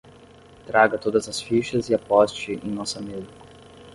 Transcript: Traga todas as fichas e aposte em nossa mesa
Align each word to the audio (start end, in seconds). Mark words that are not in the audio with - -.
Traga 0.65 0.97
todas 0.97 1.29
as 1.29 1.39
fichas 1.39 1.87
e 1.87 1.93
aposte 1.93 2.53
em 2.53 2.71
nossa 2.71 2.99
mesa 2.99 3.29